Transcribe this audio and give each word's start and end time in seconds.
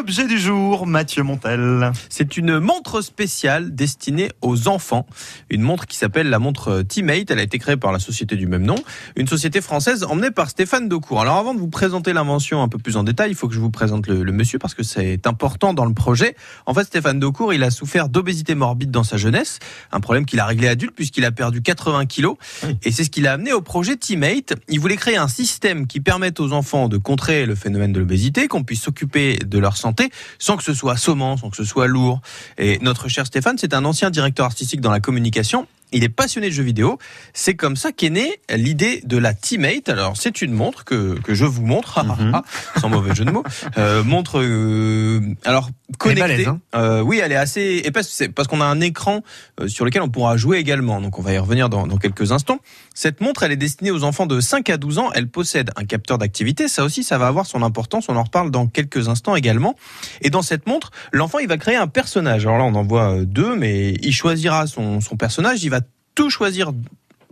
L'objet 0.00 0.26
du 0.26 0.38
jour, 0.38 0.86
Mathieu 0.86 1.22
Montel. 1.22 1.92
C'est 2.08 2.38
une 2.38 2.58
montre 2.58 3.02
spéciale 3.02 3.74
destinée 3.74 4.30
aux 4.40 4.66
enfants. 4.66 5.04
Une 5.50 5.60
montre 5.60 5.86
qui 5.86 5.98
s'appelle 5.98 6.30
la 6.30 6.38
montre 6.38 6.80
Teammate. 6.80 7.30
Elle 7.30 7.38
a 7.38 7.42
été 7.42 7.58
créée 7.58 7.76
par 7.76 7.92
la 7.92 7.98
société 7.98 8.36
du 8.36 8.46
même 8.46 8.62
nom. 8.62 8.76
Une 9.14 9.28
société 9.28 9.60
française 9.60 10.04
emmenée 10.04 10.30
par 10.30 10.48
Stéphane 10.48 10.88
Daucourt. 10.88 11.20
Alors 11.20 11.36
avant 11.36 11.52
de 11.52 11.58
vous 11.58 11.68
présenter 11.68 12.14
l'invention 12.14 12.62
un 12.62 12.68
peu 12.68 12.78
plus 12.78 12.96
en 12.96 13.04
détail, 13.04 13.32
il 13.32 13.34
faut 13.34 13.46
que 13.46 13.52
je 13.52 13.60
vous 13.60 13.70
présente 13.70 14.06
le, 14.06 14.22
le 14.22 14.32
monsieur 14.32 14.58
parce 14.58 14.72
que 14.72 14.82
c'est 14.82 15.26
important 15.26 15.74
dans 15.74 15.84
le 15.84 15.92
projet. 15.92 16.34
En 16.64 16.72
fait, 16.72 16.84
Stéphane 16.84 17.20
Daucourt, 17.20 17.52
il 17.52 17.62
a 17.62 17.70
souffert 17.70 18.08
d'obésité 18.08 18.54
morbide 18.54 18.90
dans 18.90 19.04
sa 19.04 19.18
jeunesse. 19.18 19.58
Un 19.92 20.00
problème 20.00 20.24
qu'il 20.24 20.40
a 20.40 20.46
réglé 20.46 20.68
adulte 20.68 20.94
puisqu'il 20.96 21.26
a 21.26 21.30
perdu 21.30 21.60
80 21.60 22.06
kilos. 22.06 22.38
Et 22.84 22.90
c'est 22.90 23.04
ce 23.04 23.10
qui 23.10 23.20
l'a 23.20 23.34
amené 23.34 23.52
au 23.52 23.60
projet 23.60 23.96
Teammate. 23.96 24.54
Il 24.70 24.80
voulait 24.80 24.96
créer 24.96 25.18
un 25.18 25.28
système 25.28 25.86
qui 25.86 26.00
permette 26.00 26.40
aux 26.40 26.52
enfants 26.52 26.88
de 26.88 26.96
contrer 26.96 27.44
le 27.44 27.54
phénomène 27.54 27.92
de 27.92 28.00
l'obésité, 28.00 28.48
qu'on 28.48 28.64
puisse 28.64 28.80
s'occuper 28.80 29.36
de 29.36 29.58
leur 29.58 29.76
santé 29.76 29.89
sans 30.38 30.56
que 30.56 30.62
ce 30.62 30.74
soit 30.74 30.96
sommant, 30.96 31.36
sans 31.36 31.50
que 31.50 31.56
ce 31.56 31.64
soit 31.64 31.86
lourd. 31.86 32.20
Et 32.58 32.78
notre 32.80 33.08
cher 33.08 33.26
Stéphane, 33.26 33.58
c'est 33.58 33.74
un 33.74 33.84
ancien 33.84 34.10
directeur 34.10 34.46
artistique 34.46 34.80
dans 34.80 34.90
la 34.90 35.00
communication. 35.00 35.66
Il 35.92 36.04
est 36.04 36.08
passionné 36.08 36.48
de 36.48 36.52
jeux 36.52 36.62
vidéo. 36.62 36.98
C'est 37.32 37.54
comme 37.54 37.76
ça 37.76 37.92
qu'est 37.92 38.10
née 38.10 38.40
l'idée 38.54 39.00
de 39.04 39.16
la 39.16 39.34
Teammate. 39.34 39.88
Alors, 39.88 40.16
c'est 40.16 40.42
une 40.42 40.52
montre 40.52 40.84
que, 40.84 41.18
que 41.20 41.34
je 41.34 41.44
vous 41.44 41.64
montre, 41.66 41.98
Mhm. 42.04 42.42
sans 42.80 42.88
mauvais 42.88 43.14
jeu 43.14 43.24
de 43.24 43.30
mots. 43.30 43.44
Euh, 43.78 44.02
montre, 44.04 44.40
euh, 44.40 45.20
alors, 45.44 45.70
connectée. 45.98 46.20
balèze, 46.20 46.48
hein 46.48 46.60
Euh, 46.74 47.00
oui, 47.00 47.20
elle 47.22 47.32
est 47.32 47.36
assez 47.36 47.82
épaisse. 47.84 48.22
Parce 48.34 48.48
qu'on 48.48 48.60
a 48.60 48.64
un 48.64 48.80
écran 48.80 49.22
sur 49.66 49.84
lequel 49.84 50.02
on 50.02 50.08
pourra 50.08 50.36
jouer 50.36 50.58
également. 50.58 51.00
Donc, 51.00 51.18
on 51.18 51.22
va 51.22 51.32
y 51.32 51.38
revenir 51.38 51.68
dans, 51.68 51.86
dans 51.86 51.96
quelques 51.98 52.32
instants. 52.32 52.58
Cette 52.94 53.20
montre, 53.20 53.42
elle 53.42 53.52
est 53.52 53.56
destinée 53.56 53.90
aux 53.90 54.04
enfants 54.04 54.26
de 54.26 54.40
5 54.40 54.68
à 54.70 54.76
12 54.76 54.98
ans. 54.98 55.10
Elle 55.14 55.28
possède 55.28 55.70
un 55.76 55.84
capteur 55.84 56.18
d'activité. 56.18 56.68
Ça 56.68 56.84
aussi, 56.84 57.02
ça 57.02 57.18
va 57.18 57.26
avoir 57.26 57.46
son 57.46 57.62
importance. 57.62 58.06
On 58.08 58.16
en 58.16 58.22
reparle 58.22 58.50
dans 58.50 58.66
quelques 58.66 59.08
instants 59.08 59.34
également. 59.36 59.74
Et 60.22 60.30
dans 60.30 60.42
cette 60.42 60.66
montre, 60.66 60.90
l'enfant, 61.12 61.38
il 61.38 61.48
va 61.48 61.56
créer 61.56 61.76
un 61.76 61.88
personnage. 61.88 62.46
Alors 62.46 62.58
là, 62.58 62.64
on 62.64 62.74
en 62.74 62.84
voit 62.84 63.24
deux, 63.24 63.56
mais 63.56 63.92
il 64.02 64.12
choisira 64.12 64.66
son, 64.66 65.00
son 65.00 65.16
personnage. 65.16 65.62
Il 65.64 65.70
va 65.70 65.79
tout 66.14 66.30
choisir 66.30 66.72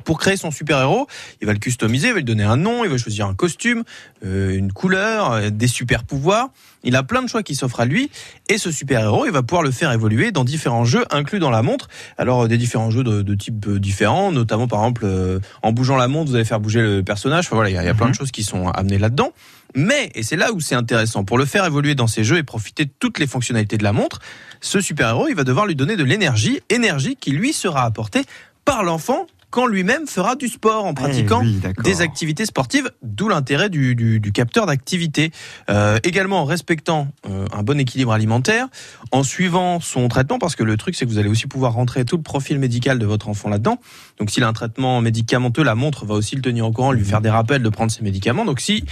pour 0.09 0.19
créer 0.19 0.39
son 0.39 0.51
super-héros. 0.51 1.07
Il 1.43 1.47
va 1.47 1.53
le 1.53 1.59
customiser, 1.59 2.09
il 2.09 2.13
va 2.13 2.19
lui 2.19 2.25
donner 2.25 2.45
un 2.45 2.57
nom, 2.57 2.83
il 2.83 2.91
va 2.91 2.97
choisir 2.97 3.27
un 3.27 3.35
costume, 3.35 3.85
euh, 4.25 4.57
une 4.57 4.73
couleur, 4.73 5.33
euh, 5.33 5.51
des 5.51 5.67
super-pouvoirs. 5.67 6.49
Il 6.83 6.97
a 6.97 7.03
plein 7.03 7.23
de 7.23 7.29
choix 7.29 7.43
qui 7.43 7.55
s'offrent 7.55 7.81
à 7.81 7.85
lui. 7.85 8.11
Et 8.49 8.57
ce 8.57 8.71
super-héros, 8.71 9.27
il 9.27 9.33
va 9.33 9.43
pouvoir 9.43 9.63
le 9.63 9.71
faire 9.71 9.93
évoluer 9.93 10.31
dans 10.31 10.45
différents 10.45 10.87
jeux 10.87 11.05
inclus 11.11 11.41
dans 11.41 11.51
la 11.51 11.61
montre. 11.61 11.89
Alors, 12.17 12.45
euh, 12.45 12.49
des 12.49 12.57
différents 12.57 12.91
jeux 12.91 13.05
de, 13.05 13.21
de 13.21 13.35
type 13.35 13.67
euh, 13.67 13.79
différents, 13.79 14.33
notamment 14.33 14.67
par 14.67 14.81
exemple, 14.81 15.41
en 15.63 15.73
bougeant 15.73 15.97
la 15.97 16.09
montre, 16.09 16.31
vous 16.31 16.37
allez 16.37 16.47
faire 16.47 16.61
bouger 16.61 16.81
le 16.81 17.03
personnage. 17.03 17.45
Enfin 17.45 17.57
voilà, 17.57 17.69
il 17.69 17.75
y 17.75 17.79
a, 17.79 17.83
il 17.83 17.87
y 17.87 17.91
a 17.91 17.95
plein 17.95 18.09
de 18.09 18.15
choses 18.15 18.31
qui 18.31 18.45
sont 18.45 18.69
amenées 18.69 18.99
là-dedans. 18.99 19.33
Mais, 19.75 20.11
et 20.15 20.23
c'est 20.23 20.37
là 20.37 20.53
où 20.53 20.61
c'est 20.61 20.75
intéressant, 20.75 21.25
pour 21.25 21.37
le 21.37 21.45
faire 21.45 21.67
évoluer 21.67 21.95
dans 21.95 22.07
ces 22.07 22.25
jeux 22.25 22.39
et 22.39 22.43
profiter 22.43 22.87
de 22.87 22.91
toutes 22.99 23.19
les 23.19 23.27
fonctionnalités 23.27 23.77
de 23.77 23.85
la 23.85 23.93
montre, 23.93 24.21
ce 24.61 24.81
super-héros, 24.81 25.29
il 25.29 25.35
va 25.35 25.45
devoir 25.45 25.67
lui 25.67 25.77
donner 25.77 25.97
de 25.97 26.05
l'énergie, 26.05 26.61
énergie 26.71 27.17
qui 27.17 27.33
lui 27.33 27.53
sera 27.53 27.85
apportée 27.85 28.23
par 28.69 28.83
l'enfant 28.85 29.27
quand 29.51 29.65
lui-même 29.67 30.07
fera 30.07 30.37
du 30.37 30.47
sport 30.47 30.85
en 30.85 30.93
pratiquant 30.93 31.41
Eh 31.43 31.47
oui, 31.47 31.53
d'accord. 31.55 31.83
des 31.83 32.03
activités 32.03 32.45
sportives, 32.45 32.91
d'où 33.03 33.31
l'intérêt 33.31 33.71
du, 33.71 33.95
du- 33.95 34.21
du 34.21 34.31
capteur 34.31 34.67
d'activité. 34.67 35.31
Euh, 35.71 35.99
également 36.05 36.41
en 36.41 36.45
respectant 36.45 37.09
euh, 37.27 37.47
un 37.55 37.63
bon 37.63 37.81
équilibre 37.81 38.13
alimentaire, 38.13 38.67
en 39.11 39.23
suivant 39.23 39.81
son 39.81 40.07
traitement, 40.09 40.39
parce 40.39 40.55
que 40.55 40.65
le 40.65 40.77
truc 40.77 40.95
c'est 40.97 41.07
que 41.07 41.11
vous 41.11 41.17
allez 41.17 41.31
aussi 41.31 41.47
pouvoir 41.47 41.73
rentrer 41.73 42.05
tout 42.05 42.19
le 42.19 42.23
profil 42.23 42.59
médical 42.59 42.99
de 42.99 43.07
votre 43.07 43.31
enfant 43.31 43.49
là-dedans. 43.49 43.79
Donc 44.19 44.31
s'il 44.31 44.45
a 44.45 44.49
un 44.49 44.53
traitement 44.53 45.01
médicamenteux, 45.01 45.63
la 45.63 45.75
montre 45.75 46.05
va 46.05 46.13
aussi 46.15 46.37
le 46.37 46.43
tenir 46.43 46.67
au 46.67 46.71
courant, 46.73 46.93
lui 46.93 47.05
faire 47.07 47.23
des 47.23 47.31
rappels 47.31 47.63
de 47.63 47.69
prendre 47.71 47.91
ses 47.91 48.03
médicaments. 48.03 48.45
Donc 48.45 48.61
si 48.61 48.85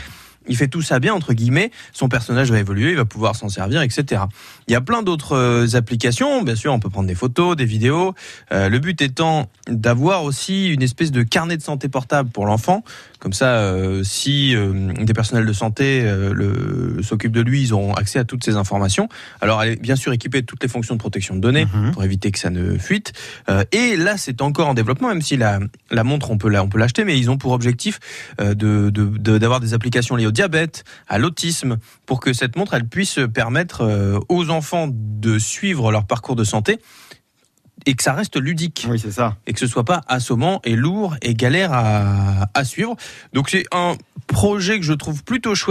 il 0.48 0.56
fait 0.56 0.68
tout 0.68 0.82
ça 0.82 0.98
bien, 1.00 1.14
entre 1.14 1.32
guillemets, 1.32 1.70
son 1.92 2.08
personnage 2.08 2.50
va 2.50 2.58
évoluer, 2.58 2.90
il 2.90 2.96
va 2.96 3.04
pouvoir 3.04 3.36
s'en 3.36 3.48
servir, 3.48 3.82
etc. 3.82 4.22
Il 4.68 4.72
y 4.72 4.74
a 4.76 4.80
plein 4.80 5.02
d'autres 5.02 5.32
euh, 5.36 5.66
applications, 5.76 6.42
bien 6.42 6.54
sûr, 6.56 6.72
on 6.72 6.80
peut 6.80 6.90
prendre 6.90 7.08
des 7.08 7.14
photos, 7.14 7.56
des 7.56 7.64
vidéos. 7.64 8.14
Euh, 8.52 8.68
le 8.68 8.78
but 8.78 9.00
étant 9.02 9.48
d'avoir 9.68 10.24
aussi 10.24 10.68
une 10.68 10.82
espèce 10.82 11.10
de 11.12 11.22
carnet 11.22 11.56
de 11.56 11.62
santé 11.62 11.88
portable 11.88 12.30
pour 12.30 12.46
l'enfant. 12.46 12.82
Comme 13.18 13.32
ça, 13.32 13.54
euh, 13.56 14.04
si 14.04 14.54
euh, 14.54 14.92
des 14.92 15.14
personnels 15.14 15.46
de 15.46 15.52
santé 15.52 16.04
s'occupent 17.02 17.32
de 17.32 17.40
lui, 17.40 17.62
ils 17.62 17.72
auront 17.72 17.94
accès 17.94 18.18
à 18.18 18.24
toutes 18.24 18.44
ces 18.44 18.56
informations. 18.56 19.08
Alors, 19.40 19.62
elle 19.62 19.72
est 19.72 19.80
bien 19.80 19.96
sûr 19.96 20.12
équipée 20.12 20.42
de 20.42 20.46
toutes 20.46 20.62
les 20.62 20.68
fonctions 20.68 20.94
de 20.94 21.00
protection 21.00 21.34
de 21.34 21.40
données 21.40 21.66
Mhm. 21.66 21.92
pour 21.92 22.04
éviter 22.04 22.30
que 22.30 22.38
ça 22.38 22.50
ne 22.50 22.78
fuite. 22.78 23.12
Et 23.72 23.96
là, 23.96 24.16
c'est 24.16 24.42
encore 24.42 24.68
en 24.68 24.74
développement, 24.74 25.08
même 25.08 25.22
si 25.22 25.36
la, 25.36 25.58
la 25.90 26.04
montre, 26.04 26.30
on 26.30 26.38
peut 26.38 26.48
l'acheter, 26.48 27.04
mais 27.04 27.18
ils 27.18 27.30
ont 27.30 27.38
pour 27.38 27.52
objectif 27.52 27.98
euh, 28.40 28.54
de 28.54 28.90
de- 28.90 29.06
de- 29.18 29.38
d'avoir 29.38 29.60
des 29.60 29.74
applications 29.74 30.16
liées 30.16 30.26
au 30.26 30.30
diabète, 30.36 30.84
à 31.08 31.16
l'autisme, 31.18 31.78
pour 32.04 32.20
que 32.20 32.32
cette 32.34 32.56
montre, 32.56 32.74
elle 32.74 32.86
puisse 32.86 33.18
permettre 33.32 33.80
euh, 33.82 34.20
aux 34.28 34.50
enfants 34.50 34.86
de 34.92 35.38
suivre 35.38 35.90
leur 35.90 36.06
parcours 36.06 36.36
de 36.36 36.44
santé 36.44 36.78
et 37.86 37.94
que 37.94 38.02
ça 38.02 38.12
reste 38.12 38.36
ludique 38.36 38.86
Oui, 38.90 38.98
c'est 38.98 39.12
ça. 39.12 39.36
et 39.46 39.52
que 39.52 39.58
ce 39.60 39.66
soit 39.66 39.84
pas 39.84 40.02
assommant 40.08 40.60
et 40.64 40.76
lourd 40.76 41.16
et 41.22 41.34
galère 41.34 41.72
à, 41.72 42.48
à 42.52 42.64
suivre. 42.64 42.96
Donc 43.32 43.48
c'est 43.48 43.64
un 43.72 43.96
projet 44.26 44.78
que 44.78 44.84
je 44.84 44.92
trouve 44.92 45.22
plutôt 45.24 45.54
chouette. 45.54 45.64